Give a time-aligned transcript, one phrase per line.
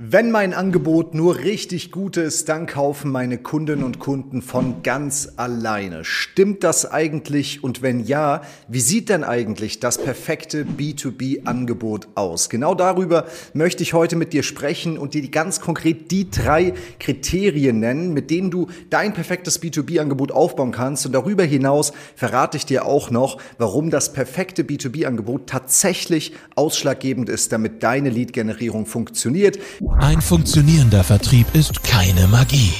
[0.00, 5.32] Wenn mein Angebot nur richtig gut ist, dann kaufen meine Kundinnen und Kunden von ganz
[5.34, 6.04] alleine.
[6.04, 7.64] Stimmt das eigentlich?
[7.64, 12.48] Und wenn ja, wie sieht denn eigentlich das perfekte B2B-Angebot aus?
[12.48, 17.80] Genau darüber möchte ich heute mit dir sprechen und dir ganz konkret die drei Kriterien
[17.80, 21.06] nennen, mit denen du dein perfektes B2B-Angebot aufbauen kannst.
[21.06, 27.50] Und darüber hinaus verrate ich dir auch noch, warum das perfekte B2B-Angebot tatsächlich ausschlaggebend ist,
[27.50, 29.58] damit deine Lead-Generierung funktioniert.
[29.96, 32.72] Ein funktionierender Vertrieb ist keine Magie,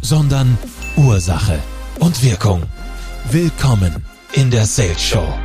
[0.00, 0.58] sondern
[0.96, 1.58] Ursache
[2.00, 2.62] und Wirkung.
[3.30, 5.43] Willkommen in der Sales Show.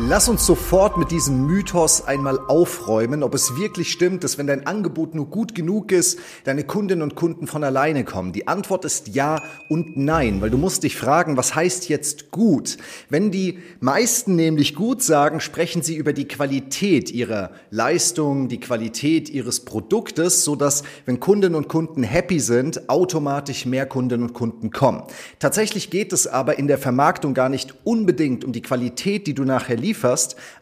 [0.00, 4.64] Lass uns sofort mit diesem Mythos einmal aufräumen, ob es wirklich stimmt, dass wenn dein
[4.64, 8.32] Angebot nur gut genug ist, deine Kundinnen und Kunden von alleine kommen.
[8.32, 12.76] Die Antwort ist ja und nein, weil du musst dich fragen, was heißt jetzt gut?
[13.10, 19.28] Wenn die meisten nämlich gut sagen, sprechen sie über die Qualität ihrer Leistung, die Qualität
[19.28, 24.70] ihres Produktes, so dass wenn Kundinnen und Kunden happy sind, automatisch mehr Kundinnen und Kunden
[24.70, 25.02] kommen.
[25.40, 29.42] Tatsächlich geht es aber in der Vermarktung gar nicht unbedingt um die Qualität, die du
[29.42, 29.87] nachher lieferst,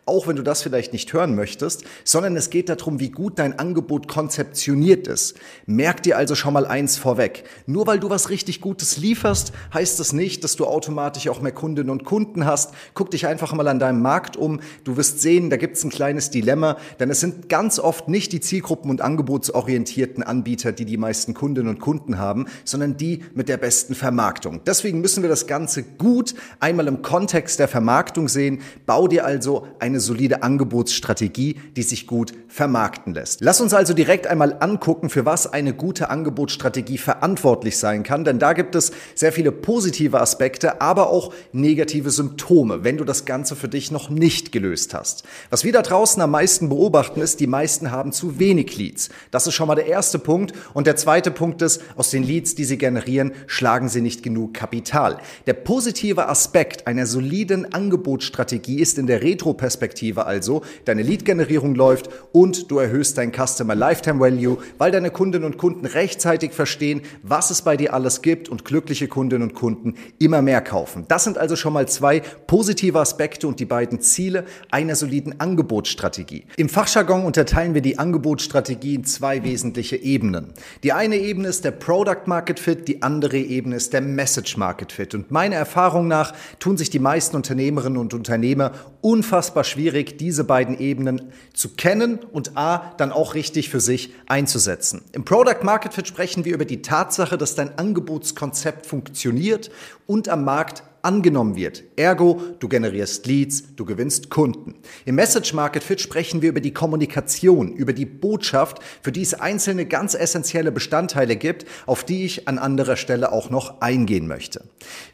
[0.06, 3.58] auch wenn du das vielleicht nicht hören möchtest, sondern es geht darum, wie gut dein
[3.58, 5.36] Angebot konzeptioniert ist.
[5.66, 7.44] Merk dir also schon mal eins vorweg.
[7.66, 11.52] Nur weil du was richtig Gutes lieferst, heißt das nicht, dass du automatisch auch mehr
[11.52, 12.72] Kundinnen und Kunden hast.
[12.94, 14.60] Guck dich einfach mal an deinem Markt um.
[14.84, 18.32] Du wirst sehen, da gibt es ein kleines Dilemma, denn es sind ganz oft nicht
[18.32, 23.48] die Zielgruppen- und angebotsorientierten Anbieter, die die meisten Kundinnen und Kunden haben, sondern die mit
[23.48, 24.60] der besten Vermarktung.
[24.66, 28.60] Deswegen müssen wir das Ganze gut einmal im Kontext der Vermarktung sehen.
[28.86, 33.40] Bau dir dir also eine solide Angebotsstrategie, die sich gut vermarkten lässt.
[33.40, 38.38] Lass uns also direkt einmal angucken, für was eine gute Angebotsstrategie verantwortlich sein kann, denn
[38.38, 43.56] da gibt es sehr viele positive Aspekte, aber auch negative Symptome, wenn du das Ganze
[43.56, 45.24] für dich noch nicht gelöst hast.
[45.48, 49.08] Was wir da draußen am meisten beobachten, ist, die meisten haben zu wenig Leads.
[49.30, 50.52] Das ist schon mal der erste Punkt.
[50.74, 54.52] Und der zweite Punkt ist, aus den Leads, die sie generieren, schlagen sie nicht genug
[54.54, 55.18] Kapital.
[55.46, 62.10] Der positive Aspekt einer soliden Angebotsstrategie ist in in der Retro-Perspektive also, deine Lead-Generierung läuft
[62.32, 67.50] und du erhöhst dein Customer Lifetime Value, weil deine Kundinnen und Kunden rechtzeitig verstehen, was
[67.50, 71.04] es bei dir alles gibt und glückliche Kundinnen und Kunden immer mehr kaufen.
[71.06, 76.46] Das sind also schon mal zwei positive Aspekte und die beiden Ziele einer soliden Angebotsstrategie.
[76.56, 80.52] Im Fachjargon unterteilen wir die Angebotsstrategie in zwei wesentliche Ebenen.
[80.82, 84.90] Die eine Ebene ist der Product Market Fit, die andere Ebene ist der Message Market
[84.90, 85.14] Fit.
[85.14, 90.78] Und meiner Erfahrung nach tun sich die meisten Unternehmerinnen und Unternehmer unfassbar schwierig, diese beiden
[90.78, 95.02] Ebenen zu kennen und A, dann auch richtig für sich einzusetzen.
[95.12, 99.70] Im Product Market Fit sprechen wir über die Tatsache, dass dein Angebotskonzept funktioniert
[100.06, 101.84] und am Markt angenommen wird.
[101.96, 104.74] Ergo, du generierst Leads, du gewinnst Kunden.
[105.04, 109.34] Im Message Market Fit sprechen wir über die Kommunikation, über die Botschaft, für die es
[109.34, 114.64] einzelne ganz essentielle Bestandteile gibt, auf die ich an anderer Stelle auch noch eingehen möchte.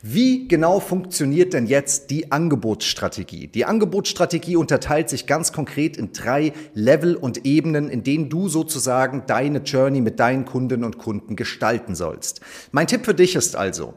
[0.02, 3.48] Wie genau funktioniert denn jetzt die Angebotsstrategie?
[3.48, 9.24] Die Angebotsstrategie unterteilt sich ganz konkret in drei Level und Ebenen, in denen du sozusagen
[9.26, 12.40] deine Journey mit deinen Kundinnen und Kunden gestalten sollst.
[12.70, 13.94] Mein Tipp für dich ist also,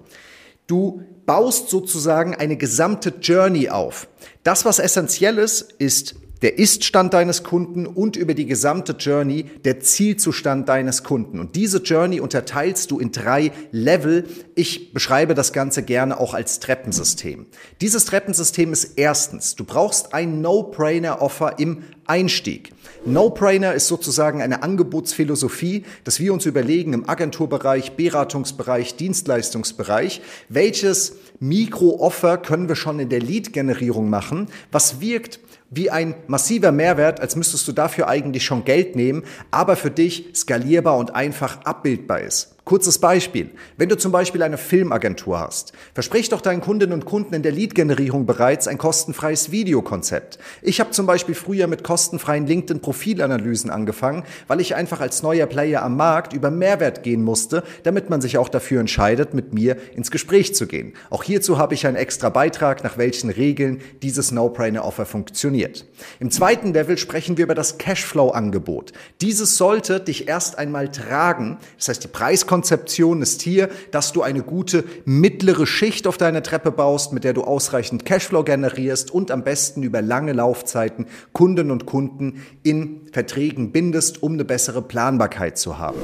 [0.67, 4.07] Du baust sozusagen eine gesamte Journey auf.
[4.43, 9.79] Das, was essentiell ist, ist der Ist-Stand deines Kunden und über die gesamte Journey der
[9.79, 11.39] Zielzustand deines Kunden.
[11.39, 14.25] Und diese Journey unterteilst du in drei Level.
[14.55, 17.45] Ich beschreibe das Ganze gerne auch als Treppensystem.
[17.81, 22.71] Dieses Treppensystem ist erstens, du brauchst ein No-Brainer-Offer im Einstieg.
[23.05, 32.37] No-Brainer ist sozusagen eine Angebotsphilosophie, dass wir uns überlegen im Agenturbereich, Beratungsbereich, Dienstleistungsbereich, welches Mikro-Offer
[32.37, 35.39] können wir schon in der Lead-Generierung machen, was wirkt
[35.75, 40.29] wie ein massiver Mehrwert, als müsstest du dafür eigentlich schon Geld nehmen, aber für dich
[40.33, 42.54] skalierbar und einfach abbildbar ist.
[42.65, 43.51] Kurzes Beispiel.
[43.77, 47.51] Wenn du zum Beispiel eine Filmagentur hast, versprich doch deinen Kundinnen und Kunden in der
[47.51, 50.39] Lead-Generierung bereits ein kostenfreies Videokonzept.
[50.63, 55.83] Ich habe zum Beispiel früher mit kostenfreien LinkedIn-Profilanalysen angefangen, weil ich einfach als neuer Player
[55.83, 60.09] am Markt über Mehrwert gehen musste, damit man sich auch dafür entscheidet, mit mir ins
[60.09, 60.93] Gespräch zu gehen.
[61.11, 65.85] Auch hierzu habe ich einen extra Beitrag, nach welchen Regeln dieses No-Brainer-Offer funktioniert.
[66.19, 68.91] Im zweiten Level sprechen wir über das Cashflow-Angebot.
[69.21, 74.21] Dieses sollte dich erst einmal tragen, das heißt die Preiskontrolle Konzeption ist hier, dass du
[74.21, 79.29] eine gute mittlere Schicht auf deiner Treppe baust, mit der du ausreichend Cashflow generierst und
[79.29, 85.57] am besten über lange Laufzeiten Kunden und Kunden in Verträgen bindest, um eine bessere Planbarkeit
[85.57, 85.99] zu haben.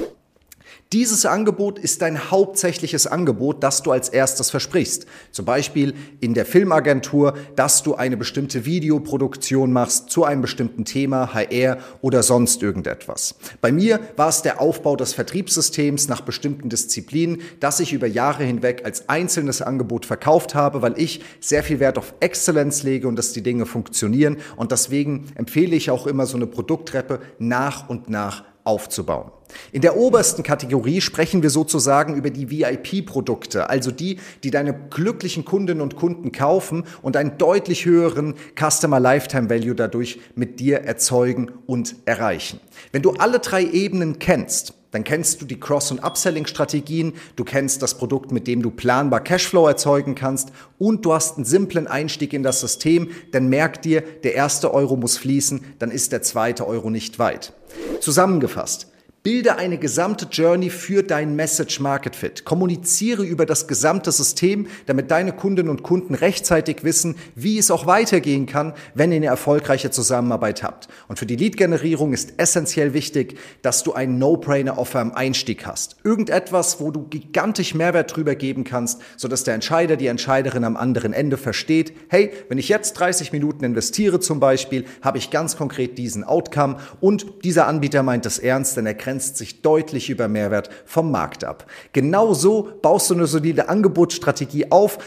[0.93, 5.05] Dieses Angebot ist dein hauptsächliches Angebot, das du als erstes versprichst.
[5.31, 11.33] Zum Beispiel in der Filmagentur, dass du eine bestimmte Videoproduktion machst zu einem bestimmten Thema,
[11.33, 13.35] HR oder sonst irgendetwas.
[13.61, 18.43] Bei mir war es der Aufbau des Vertriebssystems nach bestimmten Disziplinen, das ich über Jahre
[18.43, 23.15] hinweg als einzelnes Angebot verkauft habe, weil ich sehr viel Wert auf Exzellenz lege und
[23.15, 24.39] dass die Dinge funktionieren.
[24.57, 29.31] Und deswegen empfehle ich auch immer so eine Produkttreppe nach und nach aufzubauen.
[29.71, 35.45] In der obersten Kategorie sprechen wir sozusagen über die VIP-Produkte, also die, die deine glücklichen
[35.45, 41.51] Kundinnen und Kunden kaufen und einen deutlich höheren Customer Lifetime Value dadurch mit dir erzeugen
[41.65, 42.59] und erreichen.
[42.91, 47.81] Wenn du alle drei Ebenen kennst, dann kennst du die Cross- und Upselling-Strategien, du kennst
[47.81, 52.33] das Produkt, mit dem du planbar Cashflow erzeugen kannst und du hast einen simplen Einstieg
[52.33, 56.67] in das System, denn merk dir, der erste Euro muss fließen, dann ist der zweite
[56.67, 57.53] Euro nicht weit.
[58.01, 58.90] Zusammengefasst,
[59.23, 62.43] Bilde eine gesamte Journey für dein Message Market Fit.
[62.43, 67.85] Kommuniziere über das gesamte System, damit deine Kundinnen und Kunden rechtzeitig wissen, wie es auch
[67.85, 70.87] weitergehen kann, wenn ihr eine erfolgreiche Zusammenarbeit habt.
[71.07, 75.97] Und für die Lead-Generierung ist essentiell wichtig, dass du ein No-Brainer-Offer am Einstieg hast.
[76.03, 81.13] Irgendetwas, wo du gigantisch Mehrwert drüber geben kannst, sodass der Entscheider, die Entscheiderin am anderen
[81.13, 85.99] Ende versteht, hey, wenn ich jetzt 30 Minuten investiere zum Beispiel, habe ich ganz konkret
[85.99, 90.69] diesen Outcome und dieser Anbieter meint es ernst, denn er grenzt sich deutlich über Mehrwert
[90.85, 91.65] vom Markt ab.
[91.91, 94.99] Genau so baust du eine solide Angebotsstrategie auf.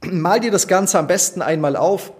[0.00, 2.14] Mal dir das Ganze am besten einmal auf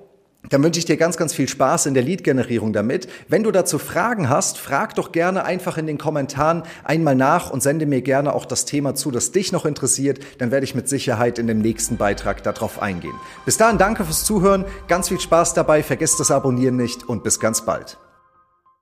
[0.51, 3.09] dann wünsche ich dir ganz, ganz viel Spaß in der Lead-Generierung damit.
[3.29, 7.63] Wenn du dazu Fragen hast, frag doch gerne einfach in den Kommentaren einmal nach und
[7.63, 10.19] sende mir gerne auch das Thema zu, das dich noch interessiert.
[10.39, 13.15] Dann werde ich mit Sicherheit in dem nächsten Beitrag darauf eingehen.
[13.45, 17.39] Bis dahin danke fürs Zuhören, ganz viel Spaß dabei, vergesst das Abonnieren nicht und bis
[17.39, 17.97] ganz bald.